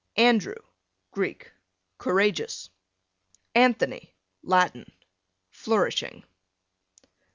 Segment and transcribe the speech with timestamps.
[0.17, 0.55] Andrew,
[1.11, 1.51] Greek,
[1.99, 2.71] courageous.
[3.53, 4.91] Anthony, Latin,
[5.51, 6.23] flourishing.